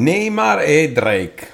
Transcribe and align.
Neymar 0.00 0.62
e 0.62 0.92
Drake. 0.92 1.46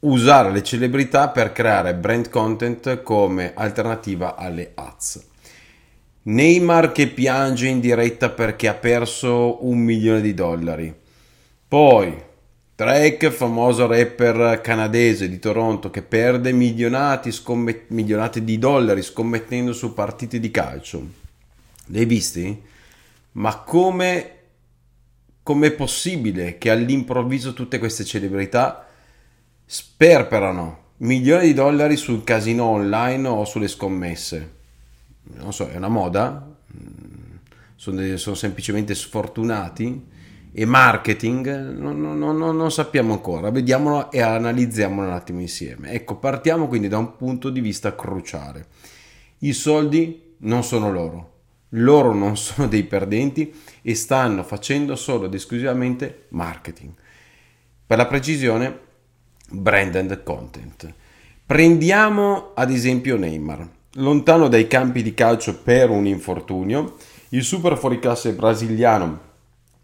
Usare 0.00 0.50
le 0.50 0.60
celebrità 0.64 1.28
per 1.28 1.52
creare 1.52 1.94
brand 1.94 2.28
content 2.28 3.00
come 3.04 3.52
alternativa 3.54 4.34
alle 4.34 4.72
ads. 4.74 5.24
Neymar 6.22 6.90
che 6.90 7.06
piange 7.06 7.68
in 7.68 7.78
diretta 7.78 8.30
perché 8.30 8.66
ha 8.66 8.74
perso 8.74 9.64
un 9.64 9.78
milione 9.78 10.20
di 10.20 10.34
dollari. 10.34 10.92
Poi 11.68 12.20
Drake, 12.74 13.30
famoso 13.30 13.86
rapper 13.86 14.60
canadese 14.60 15.28
di 15.28 15.38
Toronto 15.38 15.90
che 15.90 16.02
perde 16.02 16.50
milionati, 16.50 17.30
scommet- 17.30 17.90
milionati 17.90 18.42
di 18.42 18.58
dollari 18.58 19.02
scommettendo 19.02 19.72
su 19.72 19.94
partite 19.94 20.40
di 20.40 20.50
calcio. 20.50 21.06
Li 21.86 21.98
hai 22.00 22.04
visti? 22.04 22.62
Ma 23.32 23.58
come 23.58 24.39
com'è 25.50 25.72
possibile 25.72 26.58
che 26.58 26.70
all'improvviso 26.70 27.54
tutte 27.54 27.80
queste 27.80 28.04
celebrità 28.04 28.86
sperperano 29.66 30.78
milioni 30.98 31.46
di 31.46 31.54
dollari 31.54 31.96
sul 31.96 32.22
casino 32.22 32.66
online 32.66 33.26
o 33.26 33.44
sulle 33.44 33.66
scommesse? 33.66 34.52
Non 35.24 35.52
so, 35.52 35.68
è 35.68 35.74
una 35.74 35.88
moda? 35.88 36.48
Mm, 36.72 37.34
sono, 37.74 38.16
sono 38.16 38.36
semplicemente 38.36 38.94
sfortunati? 38.94 40.06
E 40.52 40.64
marketing? 40.64 41.72
Non, 41.72 42.00
non, 42.00 42.16
non, 42.16 42.36
non 42.36 42.70
sappiamo 42.70 43.12
ancora, 43.12 43.50
vediamolo 43.50 44.12
e 44.12 44.20
analizziamolo 44.20 45.08
un 45.08 45.14
attimo 45.14 45.40
insieme. 45.40 45.90
Ecco, 45.90 46.14
partiamo 46.14 46.68
quindi 46.68 46.86
da 46.86 46.98
un 46.98 47.16
punto 47.16 47.50
di 47.50 47.60
vista 47.60 47.96
cruciale. 47.96 48.66
I 49.38 49.52
soldi 49.52 50.34
non 50.38 50.62
sono 50.62 50.92
loro, 50.92 51.29
loro 51.70 52.12
non 52.14 52.36
sono 52.36 52.66
dei 52.66 52.84
perdenti 52.84 53.52
e 53.82 53.94
stanno 53.94 54.42
facendo 54.42 54.96
solo 54.96 55.26
ed 55.26 55.34
esclusivamente 55.34 56.26
marketing. 56.30 56.92
Per 57.86 57.96
la 57.96 58.06
precisione, 58.06 58.78
branded 59.50 60.22
content. 60.22 60.92
Prendiamo 61.44 62.52
ad 62.54 62.70
esempio 62.70 63.16
Neymar. 63.16 63.68
Lontano 63.94 64.48
dai 64.48 64.68
campi 64.68 65.02
di 65.02 65.14
calcio 65.14 65.58
per 65.58 65.90
un 65.90 66.06
infortunio, 66.06 66.96
il 67.30 67.42
super 67.42 67.76
fuoriclasse 67.76 68.32
brasiliano 68.32 69.28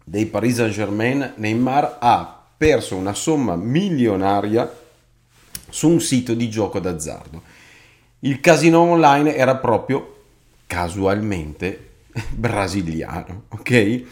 dei 0.03 0.25
Paris 0.25 0.55
Saint-Germain, 0.55 1.33
Neymar 1.35 1.97
ha 1.99 2.45
perso 2.57 2.95
una 2.95 3.13
somma 3.13 3.57
milionaria 3.57 4.73
su 5.69 5.89
un 5.89 5.99
sito 5.99 6.33
di 6.33 6.49
gioco 6.49 6.79
d'azzardo. 6.79 7.41
Il 8.19 8.39
casino 8.39 8.79
online 8.79 9.35
era 9.35 9.57
proprio 9.57 10.15
casualmente 10.65 11.86
brasiliano, 12.29 13.43
ok? 13.49 14.03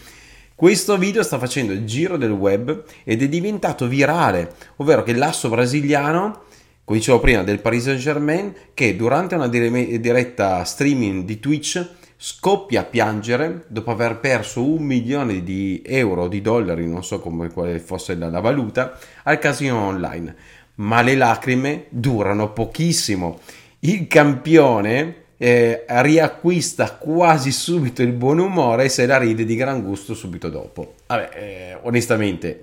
Questo 0.54 0.96
video 0.96 1.22
sta 1.22 1.38
facendo 1.38 1.72
il 1.72 1.84
giro 1.84 2.16
del 2.16 2.30
web 2.30 2.84
ed 3.04 3.22
è 3.22 3.28
diventato 3.28 3.86
virale, 3.86 4.54
ovvero 4.76 5.02
che 5.02 5.12
l'asso 5.12 5.50
brasiliano, 5.50 6.44
come 6.84 6.98
dicevo 6.98 7.20
prima, 7.20 7.42
del 7.42 7.60
Paris 7.60 7.84
Saint-Germain, 7.84 8.54
che 8.72 8.96
durante 8.96 9.34
una 9.34 9.48
diretta 9.48 10.64
streaming 10.64 11.24
di 11.24 11.38
Twitch 11.40 11.86
scoppia 12.16 12.80
a 12.80 12.84
piangere 12.84 13.64
dopo 13.66 13.90
aver 13.90 14.18
perso 14.18 14.64
un 14.64 14.82
milione 14.82 15.42
di 15.42 15.82
euro, 15.84 16.26
di 16.26 16.40
dollari, 16.40 16.86
non 16.88 17.04
so 17.04 17.20
come, 17.20 17.50
quale 17.50 17.78
fosse 17.78 18.14
la, 18.14 18.30
la 18.30 18.40
valuta, 18.40 18.98
al 19.24 19.38
casino 19.38 19.78
online. 19.78 20.34
Ma 20.76 21.02
le 21.02 21.16
lacrime 21.16 21.86
durano 21.90 22.52
pochissimo. 22.52 23.40
Il 23.80 24.06
campione 24.06 25.24
eh, 25.36 25.84
riacquista 25.86 26.92
quasi 26.92 27.52
subito 27.52 28.02
il 28.02 28.12
buon 28.12 28.38
umore 28.38 28.84
e 28.84 28.88
se 28.88 29.06
la 29.06 29.18
ride 29.18 29.44
di 29.44 29.56
gran 29.56 29.82
gusto 29.82 30.14
subito 30.14 30.48
dopo. 30.48 30.94
Vabbè, 31.06 31.30
eh, 31.34 31.78
onestamente, 31.82 32.62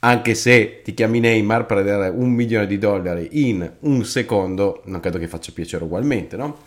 anche 0.00 0.34
se 0.34 0.82
ti 0.82 0.94
chiami 0.94 1.20
Neymar 1.20 1.66
per 1.66 1.78
avere 1.78 2.08
un 2.08 2.30
milione 2.30 2.66
di 2.66 2.78
dollari 2.78 3.48
in 3.48 3.70
un 3.80 4.04
secondo, 4.04 4.82
non 4.86 5.00
credo 5.00 5.18
che 5.18 5.28
faccia 5.28 5.52
piacere 5.52 5.84
ugualmente, 5.84 6.36
no? 6.36 6.58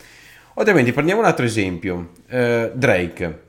Ovviamente 0.56 0.94
prendiamo 0.94 1.22
un 1.22 1.28
altro 1.28 1.46
esempio, 1.46 2.12
eh, 2.28 2.72
Drake, 2.76 3.42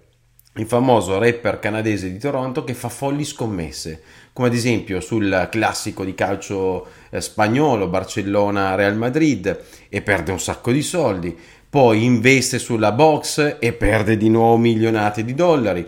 il 0.56 0.66
famoso 0.66 1.18
rapper 1.18 1.58
canadese 1.58 2.10
di 2.10 2.18
Toronto 2.18 2.64
che 2.64 2.74
fa 2.74 2.88
folli 2.88 3.24
scommesse, 3.24 4.00
come 4.32 4.48
ad 4.48 4.54
esempio 4.54 5.00
sul 5.00 5.48
classico 5.50 6.04
di 6.04 6.14
calcio 6.14 6.86
eh, 7.10 7.20
spagnolo 7.20 7.88
Barcellona-Real 7.88 8.96
Madrid 8.96 9.64
e 9.88 10.00
perde 10.00 10.32
un 10.32 10.40
sacco 10.40 10.70
di 10.70 10.82
soldi, 10.82 11.36
poi 11.74 12.04
investe 12.04 12.60
sulla 12.60 12.92
box 12.92 13.56
e 13.58 13.72
perde 13.72 14.16
di 14.16 14.28
nuovo 14.28 14.56
milionati 14.56 15.24
di 15.24 15.34
dollari, 15.34 15.84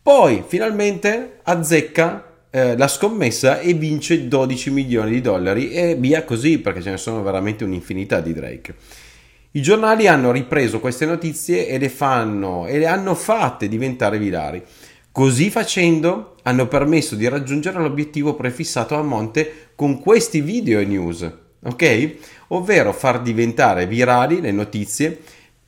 poi 0.00 0.42
finalmente 0.46 1.40
azzecca 1.42 2.46
eh, 2.48 2.74
la 2.74 2.88
scommessa 2.88 3.60
e 3.60 3.74
vince 3.74 4.28
12 4.28 4.70
milioni 4.70 5.10
di 5.10 5.20
dollari 5.20 5.72
e 5.72 5.94
via 5.94 6.24
così 6.24 6.58
perché 6.58 6.80
ce 6.80 6.92
ne 6.92 6.96
sono 6.96 7.22
veramente 7.22 7.64
un'infinità 7.64 8.20
di 8.22 8.32
Drake. 8.32 8.74
I 9.50 9.60
giornali 9.60 10.06
hanno 10.06 10.32
ripreso 10.32 10.80
queste 10.80 11.04
notizie 11.04 11.68
e 11.68 11.76
le 11.76 11.90
fanno 11.90 12.66
e 12.66 12.78
le 12.78 12.86
hanno 12.86 13.14
fatte 13.14 13.68
diventare 13.68 14.16
virali. 14.16 14.62
Così 15.12 15.50
facendo 15.50 16.36
hanno 16.44 16.66
permesso 16.66 17.14
di 17.14 17.28
raggiungere 17.28 17.78
l'obiettivo 17.78 18.34
prefissato 18.36 18.94
a 18.94 19.02
monte 19.02 19.72
con 19.74 20.00
questi 20.00 20.40
video 20.40 20.80
e 20.80 20.86
news, 20.86 21.30
ok? 21.66 22.16
Ovvero 22.48 22.92
far 22.92 23.22
diventare 23.22 23.86
virali 23.86 24.40
le 24.40 24.52
notizie 24.52 25.20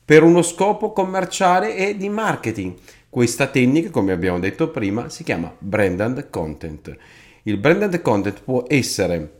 per 0.03 0.23
uno 0.23 0.41
scopo 0.41 0.91
commerciale 0.91 1.75
e 1.75 1.95
di 1.95 2.09
marketing. 2.09 2.73
Questa 3.09 3.47
tecnica, 3.47 3.89
come 3.89 4.11
abbiamo 4.11 4.39
detto 4.39 4.69
prima, 4.69 5.09
si 5.09 5.23
chiama 5.23 5.53
branded 5.57 6.29
content. 6.29 6.95
Il 7.43 7.57
branded 7.57 8.01
content 8.01 8.41
può 8.43 8.65
essere 8.67 9.37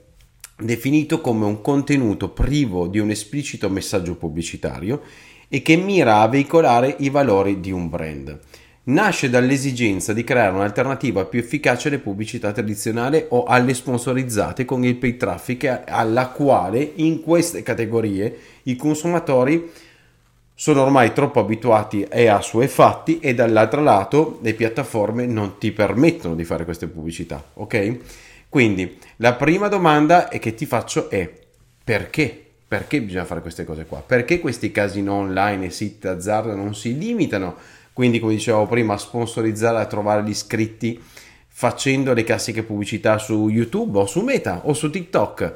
definito 0.58 1.22
come 1.22 1.46
un 1.46 1.62
contenuto 1.62 2.30
privo 2.30 2.88
di 2.88 3.00
un 3.00 3.10
esplicito 3.10 3.70
messaggio 3.70 4.16
pubblicitario 4.16 5.02
e 5.48 5.62
che 5.62 5.76
mira 5.76 6.20
a 6.20 6.28
veicolare 6.28 6.96
i 7.00 7.10
valori 7.10 7.60
di 7.60 7.72
un 7.72 7.90
brand. 7.90 8.40
Nasce 8.90 9.30
dall'esigenza 9.30 10.14
di 10.14 10.24
creare 10.24 10.56
un'alternativa 10.56 11.26
più 11.26 11.40
efficace 11.40 11.90
alle 11.90 12.00
pubblicità 12.00 12.52
tradizionali 12.52 13.24
o 13.30 13.44
alle 13.44 13.76
sponsorizzate 13.76 14.66
con 14.66 14.84
il 14.84 14.96
pay 14.96 15.16
traffic 15.16 15.84
alla 15.86 16.30
quale 16.30 16.94
in 16.96 17.22
queste 17.22 17.62
categorie 17.62 18.36
i 18.64 18.76
consumatori 18.76 19.70
sono 20.56 20.82
ormai 20.82 21.14
troppo 21.14 21.40
abituati 21.40 22.02
e 22.02 22.30
a 22.30 22.42
suoi 22.42 22.68
fatti 22.68 23.20
e 23.20 23.36
dall'altro 23.36 23.84
lato 23.84 24.40
le 24.42 24.56
piattaforme 24.56 25.28
non 25.28 25.60
ti 25.60 25.72
permettono 25.72 26.34
di 26.34 26.44
fare 26.44 26.66
queste 26.66 26.88
pubblicità, 26.88 27.44
ok? 27.54 27.98
Quindi 28.50 28.98
la 29.18 29.34
prima 29.34 29.68
domanda 29.68 30.28
che 30.30 30.56
ti 30.56 30.66
faccio 30.66 31.12
è 31.12 31.32
perché? 31.84 32.44
Perché 32.68 33.02
bisogna 33.02 33.26
fare 33.26 33.42
queste 33.42 33.66
cose 33.66 33.86
qua? 33.86 34.04
Perché 34.06 34.40
questi 34.40 34.72
casino 34.72 35.14
online 35.14 35.68
e 35.68 35.70
siti 35.70 36.08
d'azzardo 36.08 36.56
non 36.56 36.74
si 36.74 36.98
limitano, 36.98 37.56
quindi 38.00 38.22
come 38.22 38.36
dicevo 38.36 38.66
prima, 38.66 38.98
sponsorizzare, 38.98 39.80
a 39.80 39.86
trovare 39.86 40.24
gli 40.24 40.30
iscritti 40.30 40.98
facendo 41.50 42.14
le 42.14 42.24
classiche 42.24 42.64
pubblicità 42.64 43.18
su 43.18 43.50
YouTube 43.50 44.00
o 44.00 44.06
su 44.06 44.22
Meta 44.22 44.62
o 44.64 44.74
su 44.74 44.90
TikTok? 44.90 45.54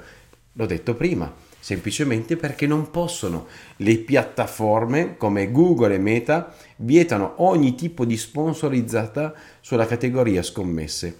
L'ho 0.52 0.66
detto 0.66 0.94
prima, 0.94 1.34
semplicemente 1.58 2.36
perché 2.36 2.68
non 2.68 2.92
possono. 2.92 3.48
Le 3.78 3.96
piattaforme 4.00 5.16
come 5.16 5.52
Google 5.52 5.94
e 5.94 6.00
Meta 6.00 6.54
vietano 6.76 7.36
ogni 7.38 7.76
tipo 7.76 8.04
di 8.04 8.18
sponsorizzata 8.18 9.34
sulla 9.62 9.86
categoria 9.86 10.44
scommesse 10.44 11.16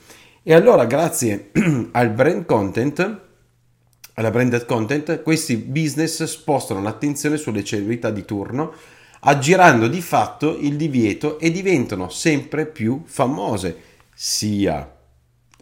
e 0.46 0.54
allora, 0.54 0.84
grazie 0.84 1.52
al 1.94 2.10
brand 2.10 2.44
content, 2.44 3.22
alla 4.16 4.30
branded 4.30 4.66
content, 4.66 5.22
questi 5.22 5.56
business 5.56 6.22
spostano 6.26 6.82
l'attenzione 6.82 7.38
sulle 7.38 7.64
celebrità 7.64 8.10
di 8.10 8.26
turno, 8.26 8.74
aggirando 9.26 9.88
di 9.88 10.02
fatto 10.02 10.58
il 10.58 10.76
divieto 10.76 11.40
e 11.40 11.52
diventano 11.52 12.10
sempre 12.10 12.66
più 12.66 13.04
famose, 13.06 13.92
sia 14.14 14.90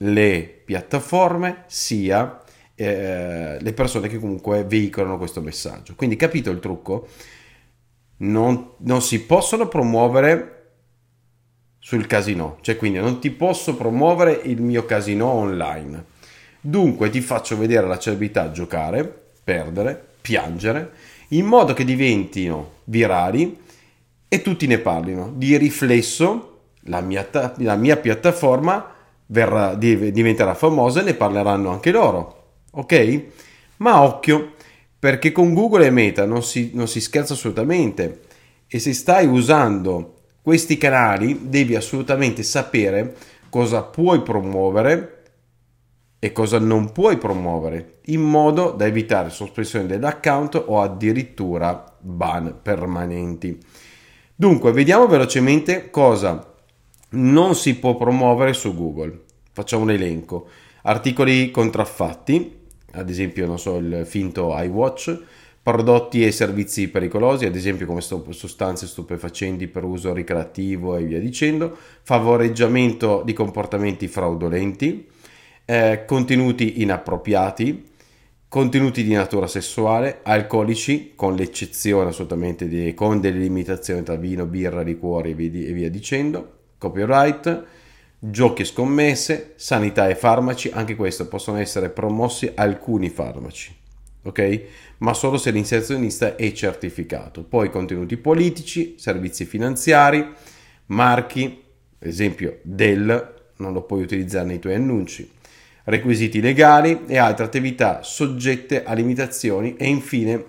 le 0.04 0.62
piattaforme 0.66 1.63
sia 1.68 2.42
eh, 2.75 3.58
le 3.60 3.74
persone 3.74 4.08
che 4.08 4.19
comunque 4.19 4.63
veicolano 4.63 5.18
questo 5.18 5.42
messaggio. 5.42 5.94
Quindi 5.96 6.16
capito 6.16 6.50
il 6.50 6.60
trucco? 6.60 7.08
Non, 8.18 8.72
non 8.78 9.02
si 9.02 9.22
possono 9.22 9.68
promuovere 9.68 10.58
sul 11.78 12.08
casino, 12.08 12.58
cioè 12.62 12.78
quindi 12.78 13.00
non 13.00 13.19
ti 13.19 13.31
posso 13.31 13.75
promuovere 13.75 14.40
il 14.44 14.62
mio 14.62 14.86
casino 14.86 15.28
online. 15.28 16.06
Dunque 16.62 17.10
ti 17.10 17.22
faccio 17.22 17.58
vedere 17.58 17.88
la 17.88 17.98
celebrità 17.98 18.52
giocare, 18.52 19.04
perdere, 19.44 20.10
piangere, 20.22 20.94
in 21.31 21.45
modo 21.45 21.74
che 21.74 21.83
diventino 21.83 22.80
virali 22.86 23.57
e 24.28 24.42
tutti 24.42 24.68
ne 24.68 24.80
parlino. 24.80 25.31
Di 25.36 25.57
riflesso 25.57 26.60
la 26.86 27.01
mia, 27.01 27.28
la 27.57 27.75
mia 27.75 27.98
piattaforma 27.98 28.94
verrà, 29.28 29.75
diventerà 29.75 30.54
famosa 30.54 31.01
e 31.01 31.04
ne 31.04 31.13
parleranno 31.13 31.69
anche 31.69 31.92
loro. 31.92 32.44
Ok? 32.72 33.24
Ma 33.78 34.01
occhio, 34.01 34.54
perché 34.98 35.31
con 35.31 35.54
Google 35.54 35.86
e 35.86 35.89
Meta 35.89 36.25
non 36.25 36.44
si, 36.44 36.72
non 36.74 36.88
si 36.88 37.01
scherza 37.01 37.34
assolutamente. 37.34 38.22
E 38.68 38.80
se 38.80 38.94
stai 38.94 39.27
usando 39.27 40.16
questi 40.42 40.77
canali 40.77 41.50
devi 41.50 41.75
assolutamente 41.75 42.42
sapere 42.44 43.16
cosa 43.50 43.84
puoi 43.84 44.22
promuovere 44.22 45.21
e 46.24 46.32
cosa 46.32 46.60
non 46.60 46.92
puoi 46.92 47.18
promuovere, 47.18 48.02
in 48.06 48.22
modo 48.22 48.70
da 48.70 48.86
evitare 48.86 49.32
sospensione 49.32 49.88
dell'account 49.88 50.66
o 50.68 50.80
addirittura 50.80 51.84
ban 52.00 52.60
permanenti. 52.62 53.58
Dunque, 54.36 54.72
vediamo 54.72 55.08
velocemente 55.08 55.90
cosa 55.90 56.54
non 57.14 57.56
si 57.56 57.74
può 57.74 57.96
promuovere 57.96 58.54
su 58.54 58.76
Google. 58.76 59.20
Facciamo 59.52 59.82
un 59.82 59.90
elenco. 59.90 60.48
Articoli 60.84 61.50
contraffatti, 61.50 62.60
ad 62.92 63.10
esempio, 63.10 63.48
non 63.48 63.58
so, 63.58 63.78
il 63.78 64.04
finto 64.06 64.56
iWatch, 64.56 65.24
prodotti 65.64 66.24
e 66.24 66.32
servizi 66.32 66.90
pericolosi, 66.90 67.48
ad 67.48 67.56
esempio 67.56 67.88
come 67.88 68.02
sostanze 68.02 68.86
stupefacenti 68.86 69.68
per 69.68 69.86
uso 69.86 70.14
ricreativo 70.14 70.96
e 70.98 71.04
via 71.04 71.20
dicendo, 71.20 71.76
favoreggiamento 72.04 73.24
di 73.26 73.34
comportamenti 73.34 74.08
fraudolenti, 74.08 75.08
eh, 75.72 76.04
contenuti 76.06 76.82
inappropriati, 76.82 77.92
contenuti 78.50 79.04
di 79.06 79.14
natura 79.14 79.48
sessuale, 79.48 80.20
alcolici, 80.22 81.14
con 81.16 81.34
l'eccezione 81.36 82.10
assolutamente 82.10 82.68
di, 82.68 82.94
con 82.94 83.22
delle 83.22 83.40
limitazioni 83.40 84.04
tra 84.04 84.18
vino, 84.18 84.46
birra, 84.46 84.82
liquori 84.82 85.32
e 85.32 85.34
via, 85.34 85.70
e 85.70 85.72
via 85.72 85.90
dicendo, 85.90 86.58
copyright, 86.78 87.64
giochi 88.20 88.64
e 88.64 88.66
scommesse, 88.66 89.54
sanità 89.56 90.10
e 90.10 90.16
farmaci, 90.16 90.70
anche 90.74 90.98
questo 90.98 91.30
possono 91.30 91.58
essere 91.58 91.90
promossi 91.90 92.52
alcuni 92.54 93.08
farmaci, 93.08 93.74
ok? 94.24 94.62
Ma 94.98 95.14
solo 95.14 95.38
se 95.38 95.52
l'inserzionista 95.52 96.36
è 96.36 96.52
certificato. 96.52 97.46
Poi 97.46 97.70
contenuti 97.70 98.18
politici, 98.18 98.96
servizi 98.98 99.46
finanziari, 99.46 100.34
marchi, 100.88 101.64
esempio 101.98 102.60
Dell, 102.62 103.36
non 103.56 103.72
lo 103.72 103.84
puoi 103.84 104.02
utilizzare 104.02 104.46
nei 104.48 104.60
tuoi 104.60 104.74
annunci 104.76 105.40
requisiti 105.86 106.42
legali 106.42 107.06
e 107.07 107.18
altre 107.18 107.45
attività 107.45 108.04
soggette 108.04 108.83
a 108.83 108.94
limitazioni 108.94 109.75
e 109.75 109.88
infine 109.88 110.44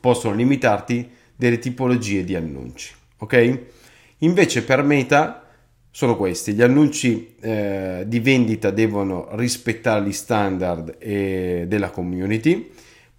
possono 0.00 0.34
limitarti 0.34 1.08
delle 1.36 1.58
tipologie 1.58 2.24
di 2.24 2.34
annunci. 2.34 2.92
Ok? 3.18 3.60
Invece 4.18 4.64
per 4.64 4.82
Meta 4.82 5.44
sono 5.90 6.16
questi, 6.16 6.52
gli 6.52 6.62
annunci 6.62 7.34
eh, 7.40 8.04
di 8.06 8.20
vendita 8.20 8.70
devono 8.70 9.28
rispettare 9.32 10.04
gli 10.04 10.12
standard 10.12 10.96
eh, 10.98 11.64
della 11.66 11.90
community, 11.90 12.70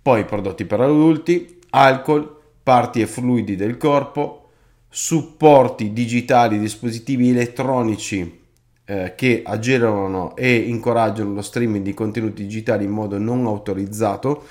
poi 0.01 0.25
prodotti 0.25 0.65
per 0.65 0.81
adulti, 0.81 1.59
alcol, 1.71 2.39
parti 2.63 3.01
e 3.01 3.07
fluidi 3.07 3.55
del 3.55 3.77
corpo, 3.77 4.49
supporti 4.89 5.93
digitali, 5.93 6.59
dispositivi 6.59 7.29
elettronici 7.29 8.40
eh, 8.85 9.13
che 9.15 9.41
agevolano 9.45 10.35
e 10.35 10.55
incoraggiano 10.55 11.33
lo 11.33 11.41
streaming 11.41 11.83
di 11.83 11.93
contenuti 11.93 12.43
digitali 12.43 12.85
in 12.85 12.91
modo 12.91 13.17
non 13.17 13.45
autorizzato 13.45 14.43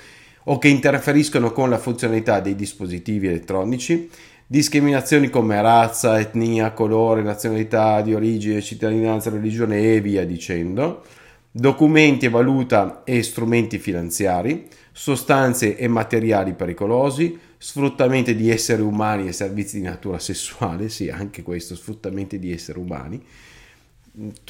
o 0.45 0.57
che 0.57 0.67
interferiscono 0.67 1.51
con 1.51 1.69
la 1.69 1.77
funzionalità 1.77 2.39
dei 2.39 2.55
dispositivi 2.55 3.27
elettronici, 3.27 4.09
discriminazioni 4.47 5.29
come 5.29 5.61
razza, 5.61 6.19
etnia, 6.19 6.71
colore, 6.71 7.21
nazionalità 7.21 8.01
di 8.01 8.13
origine, 8.13 8.61
cittadinanza, 8.61 9.29
religione 9.29 9.93
e 9.93 10.01
via 10.01 10.25
dicendo, 10.25 11.03
documenti 11.51 12.25
e 12.25 12.29
valuta 12.29 13.03
e 13.03 13.21
strumenti 13.23 13.77
finanziari, 13.77 14.67
sostanze 14.91 15.77
e 15.77 15.87
materiali 15.87 16.53
pericolosi, 16.53 17.37
sfruttamento 17.57 18.31
di 18.31 18.49
esseri 18.49 18.81
umani 18.81 19.27
e 19.27 19.33
servizi 19.33 19.77
di 19.77 19.83
natura 19.83 20.17
sessuale, 20.17 20.89
sì, 20.89 21.09
anche 21.09 21.43
questo, 21.43 21.75
sfruttamento 21.75 22.35
di 22.37 22.51
esseri 22.51 22.79
umani, 22.79 23.23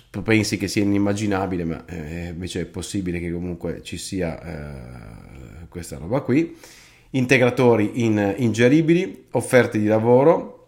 tu 0.09 0.23
pensi 0.23 0.57
che 0.57 0.67
sia 0.67 0.81
inimmaginabile, 0.83 1.63
ma 1.63 1.85
eh, 1.85 2.29
invece 2.29 2.61
è 2.61 2.65
possibile 2.65 3.19
che 3.19 3.31
comunque 3.31 3.81
ci 3.83 3.97
sia 3.97 4.41
eh, 4.41 5.67
questa 5.69 5.97
roba 5.97 6.21
qui. 6.21 6.55
Integratori 7.11 8.03
in, 8.03 8.35
ingeribili, 8.37 9.25
offerte 9.31 9.77
di 9.77 9.85
lavoro, 9.85 10.67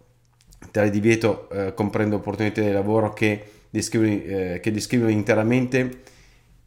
tale 0.72 0.90
divieto 0.90 1.50
eh, 1.50 1.74
comprende 1.74 2.16
opportunità 2.16 2.62
di 2.62 2.72
lavoro 2.72 3.14
che 3.14 3.44
descrivono, 3.70 4.12
eh, 4.12 4.60
che 4.62 4.72
descrivono 4.72 5.10
interamente, 5.10 6.02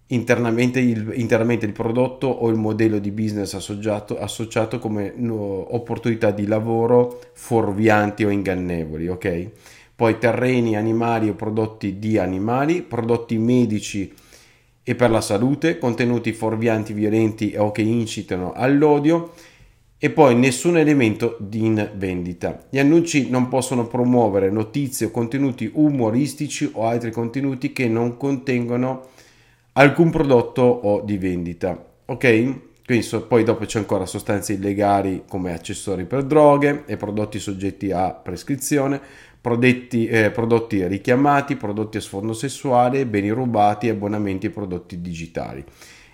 internamente 0.07 0.81
il, 0.81 1.13
interamente, 1.15 1.67
il, 1.67 1.73
prodotto 1.73 2.27
o 2.27 2.49
il 2.49 2.57
modello 2.57 2.99
di 2.99 3.11
business 3.11 3.55
associato, 3.55 4.19
associato 4.19 4.79
come 4.79 5.13
no, 5.15 5.75
opportunità 5.75 6.31
di 6.31 6.47
lavoro 6.47 7.21
fuorvianti 7.35 8.25
o 8.25 8.31
ingannevoli, 8.31 9.09
ok? 9.09 9.51
Poi 9.97 10.19
terreni, 10.19 10.77
animali 10.77 11.31
o 11.31 11.35
prodotti 11.35 11.99
di 11.99 12.19
animali, 12.19 12.83
prodotti 12.83 13.39
medici 13.39 14.13
e 14.83 14.95
per 14.95 15.11
la 15.11 15.23
salute, 15.23 15.79
contenuti 15.79 16.33
fuorvianti, 16.33 16.93
violenti 16.93 17.55
o 17.57 17.73
che 17.73 17.83
incitano 17.83 18.53
all'odio 18.53 19.33
e 19.99 20.11
poi 20.11 20.37
nessun 20.37 20.77
elemento 20.77 21.39
di 21.41 21.73
vendita. 21.97 22.67
Gli 22.69 22.79
annunci 22.79 23.31
non 23.31 23.49
possono 23.49 23.87
promuovere 23.87 24.51
notizie 24.51 25.07
o 25.07 25.11
contenuti 25.11 25.71
umoristici 25.73 26.71
o 26.75 26.85
altri 26.85 27.11
contenuti 27.11 27.73
che 27.73 27.89
non 27.89 28.19
contengono 28.19 29.09
alcun 29.73 30.11
prodotto 30.11 30.63
o 30.63 31.01
di 31.01 31.17
vendita. 31.17 31.83
Ok? 32.05 32.75
Quindi 32.87 33.03
so, 33.05 33.27
poi 33.27 33.43
dopo 33.43 33.65
c'è 33.65 33.81
ancora 33.81 34.07
sostanze 34.07 34.53
illegali 34.53 35.25
come 35.29 35.53
accessori 35.53 36.05
per 36.05 36.23
droghe 36.23 36.85
e 36.87 36.97
prodotti 36.97 37.41
soggetti 37.41 37.91
a 37.91 38.13
prescrizione, 38.13 39.01
prodotti, 39.47 40.09
eh, 40.09 40.33
prodotti 40.33 40.85
richiamati, 40.89 41.55
prodotti 41.55 41.99
a 41.99 42.01
sfondo 42.01 42.33
sessuale, 42.33 43.07
beni 43.07 43.31
rubati, 43.31 43.89
abbonamenti 43.89 44.47
e 44.47 44.51
prodotti 44.51 45.01
digitali 45.01 45.65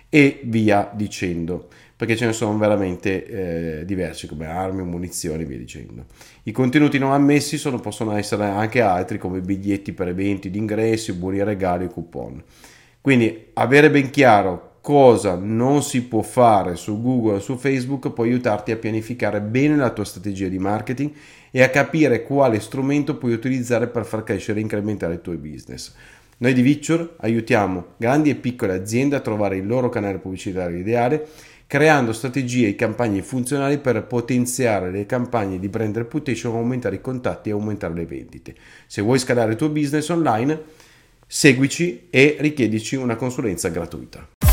e 0.07 0.41
via 0.43 0.91
dicendo 0.93 1.67
perché 1.95 2.15
ce 2.15 2.27
ne 2.27 2.33
sono 2.33 2.55
veramente 2.59 3.79
eh, 3.79 3.85
diversi 3.85 4.27
come 4.27 4.45
armi, 4.45 4.83
munizioni 4.83 5.41
e 5.41 5.45
via 5.47 5.57
dicendo. 5.57 6.05
I 6.43 6.51
contenuti 6.51 6.99
non 6.99 7.11
ammessi 7.11 7.57
sono, 7.57 7.79
possono 7.79 8.15
essere 8.15 8.45
anche 8.45 8.81
altri 8.81 9.17
come 9.17 9.41
biglietti 9.41 9.93
per 9.93 10.09
eventi 10.09 10.51
di 10.51 10.59
ingressi, 10.59 11.13
buoni 11.13 11.43
regali 11.43 11.85
e 11.85 11.89
coupon. 11.89 12.43
Quindi 13.01 13.47
avere 13.53 13.89
ben 13.89 14.11
chiaro 14.11 14.72
cosa 14.83 15.35
non 15.35 15.81
si 15.81 16.03
può 16.03 16.21
fare 16.21 16.75
su 16.75 17.01
Google 17.01 17.35
o 17.35 17.39
su 17.39 17.55
Facebook 17.55 18.11
può 18.11 18.25
aiutarti 18.25 18.71
a 18.71 18.75
pianificare 18.75 19.39
bene 19.39 19.77
la 19.77 19.91
tua 19.91 20.03
strategia 20.03 20.49
di 20.49 20.59
marketing 20.59 21.09
e 21.51 21.63
a 21.63 21.69
capire 21.69 22.23
quale 22.23 22.59
strumento 22.59 23.15
puoi 23.15 23.31
utilizzare 23.31 23.87
per 23.87 24.03
far 24.03 24.25
crescere 24.25 24.59
e 24.59 24.63
incrementare 24.63 25.13
il 25.13 25.21
tuo 25.21 25.37
business. 25.37 25.93
Noi 26.39 26.53
di 26.53 26.61
Victure 26.61 27.11
aiutiamo 27.19 27.93
grandi 27.95 28.29
e 28.29 28.35
piccole 28.35 28.73
aziende 28.73 29.15
a 29.15 29.21
trovare 29.21 29.55
il 29.55 29.65
loro 29.65 29.87
canale 29.87 30.17
pubblicitario 30.17 30.77
ideale 30.77 31.27
creando 31.65 32.11
strategie 32.11 32.67
e 32.67 32.75
campagne 32.75 33.21
funzionali 33.21 33.77
per 33.77 34.03
potenziare 34.03 34.91
le 34.91 35.05
campagne 35.05 35.59
di 35.59 35.69
brand 35.69 35.95
reputation, 35.95 36.53
aumentare 36.57 36.95
i 36.95 37.01
contatti 37.01 37.47
e 37.47 37.53
aumentare 37.53 37.93
le 37.93 38.05
vendite. 38.05 38.53
Se 38.85 39.01
vuoi 39.01 39.17
scalare 39.17 39.51
il 39.51 39.57
tuo 39.57 39.69
business 39.69 40.09
online, 40.09 40.61
seguici 41.25 42.07
e 42.09 42.35
richiedici 42.41 42.97
una 42.97 43.15
consulenza 43.15 43.69
gratuita. 43.69 44.52